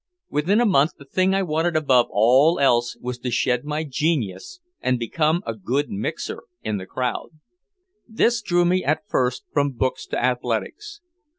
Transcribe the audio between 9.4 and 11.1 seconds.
from books to athletics.